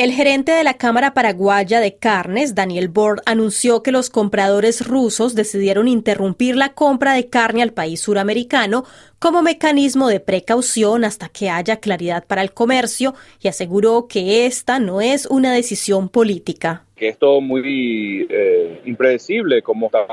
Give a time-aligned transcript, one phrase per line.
[0.00, 5.34] El gerente de la Cámara Paraguaya de Carnes, Daniel Bord, anunció que los compradores rusos
[5.34, 8.86] decidieron interrumpir la compra de carne al país suramericano
[9.20, 14.78] como mecanismo de precaución hasta que haya claridad para el comercio y aseguró que esta
[14.80, 20.06] no es una decisión política que es todo muy eh, impredecible cómo, está,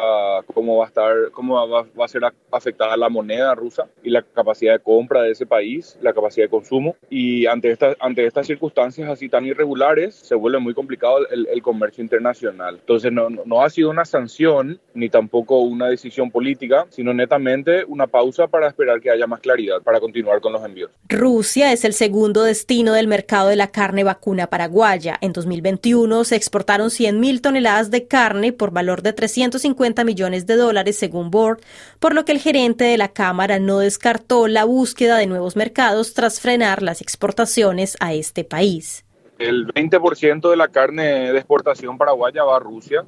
[0.53, 4.21] cómo va a estar, cómo va, va, a ser afectada la moneda rusa y la
[4.21, 6.95] capacidad de compra de ese país, la capacidad de consumo.
[7.09, 11.61] Y ante, esta, ante estas circunstancias así tan irregulares, se vuelve muy complicado el, el
[11.61, 12.77] comercio internacional.
[12.79, 18.07] Entonces no, no ha sido una sanción ni tampoco una decisión política, sino netamente una
[18.07, 20.91] pausa para esperar que haya más claridad para continuar con los envíos.
[21.07, 25.17] Rusia es el segundo destino del mercado de la carne vacuna paraguaya.
[25.21, 30.97] En 2021 se exportaron 100.000 toneladas de carne por valor de 350 millones de dólares,
[30.97, 31.59] según Board,
[31.99, 36.13] por lo que el gerente de la Cámara no descartó la búsqueda de nuevos mercados
[36.13, 39.05] tras frenar las exportaciones a este país.
[39.39, 43.03] El 20% de la carne de exportación paraguaya va a Rusia,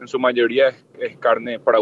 [0.00, 1.78] en su mayoría es, es carne para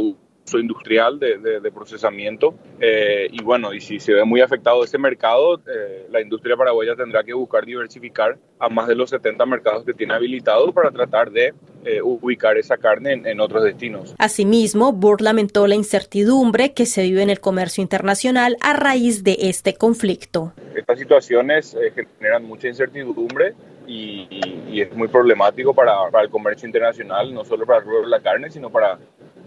[0.55, 2.55] industrial de, de, procesamiento.
[2.81, 6.95] Eh, y bueno, y si se ve muy afectado ese mercado, eh, la industria paraguaya
[6.95, 11.31] tendrá que buscar diversificar a más de los 70 mercados que tiene habilitados para tratar
[11.31, 11.55] de
[11.85, 14.15] eh, ubicar esa carne en, en, otros destinos.
[14.19, 19.37] Asimismo, Burt lamentó la incertidumbre que se vive en el comercio internacional a raíz de
[19.41, 20.53] este conflicto.
[20.75, 21.77] Estas situaciones
[22.19, 23.55] generan mucha incertidumbre
[23.87, 27.85] y, y, y, es muy problemático para, para, el comercio internacional, no solo para el
[27.85, 28.99] rubro de la carne, sino para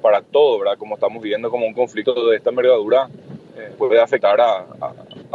[0.02, 0.78] para todo, ¿verdad?
[0.78, 3.10] Como estamos viviendo como un conflicto de esta envergadura,
[3.58, 4.66] eh, puede afectar a,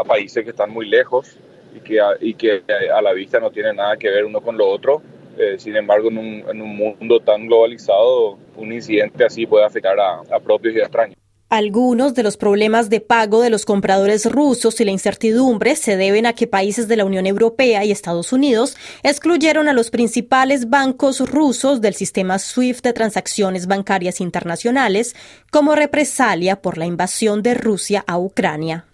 [0.07, 1.37] países que están muy lejos
[1.75, 5.03] y que, a, a la vista no tienen nada que ver uno con lo otro.
[5.39, 9.99] Eh, sin embargo, en un, en un, mundo tan globalizado, un incidente así puede afectar
[9.99, 11.20] a propios y a extraños.
[11.51, 16.25] Algunos de los problemas de pago de los compradores rusos y la incertidumbre se deben
[16.27, 21.29] a que países de la Unión Europea y Estados Unidos excluyeron a los principales bancos
[21.29, 25.17] rusos del sistema SWIFT de transacciones bancarias internacionales
[25.51, 28.85] como represalia por la invasión de Rusia a Ucrania.